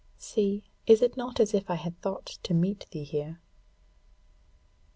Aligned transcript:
See, 0.17 0.63
is 0.87 1.03
it 1.03 1.15
not 1.15 1.39
as 1.39 1.53
if 1.53 1.69
I 1.69 1.75
had 1.75 2.01
thought 2.01 2.25
to 2.41 2.55
meet 2.55 2.87
thee 2.89 3.03
here?" 3.03 3.39